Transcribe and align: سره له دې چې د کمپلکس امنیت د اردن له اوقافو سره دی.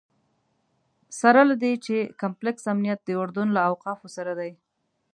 سره 1.19 1.41
له 1.49 1.55
دې 1.63 1.73
چې 1.85 1.97
د 2.03 2.09
کمپلکس 2.21 2.63
امنیت 2.73 2.99
د 3.05 3.09
اردن 3.21 3.47
له 3.55 3.61
اوقافو 3.69 4.07
سره 4.15 4.31
دی. 4.39 4.51